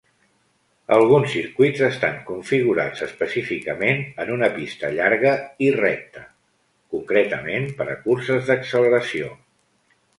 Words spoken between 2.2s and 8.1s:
configurats específicament en una pista llarga i recta, concretament per a